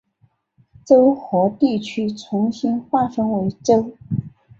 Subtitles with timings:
[0.83, 3.95] 州或地区重新划分为州。